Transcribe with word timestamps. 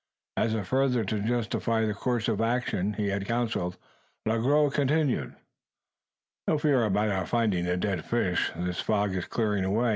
As 0.35 0.55
if 0.55 0.65
further 0.65 1.05
to 1.05 1.19
justify 1.19 1.85
the 1.85 1.93
course 1.93 2.27
of 2.27 2.41
action 2.41 2.93
he 2.93 3.09
had 3.09 3.27
counselled, 3.27 3.77
Le 4.25 4.39
Gros 4.39 4.73
continued 4.73 5.35
"No 6.47 6.57
fear 6.57 6.83
about 6.85 7.09
our 7.09 7.27
finding 7.27 7.65
the 7.65 7.77
dead 7.77 8.03
fish. 8.03 8.51
This 8.55 8.81
fog 8.81 9.13
is 9.13 9.25
clearing 9.25 9.63
away. 9.63 9.89